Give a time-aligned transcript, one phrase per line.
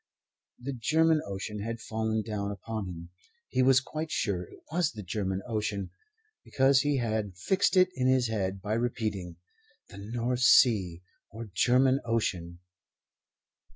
[0.57, 3.11] The German Ocean had fallen down upon him.
[3.49, 5.91] He was quite sure it was the German Ocean,
[6.43, 9.35] because he had fixed it in his head by repeating
[9.89, 12.61] "the North Sea or German Ocean."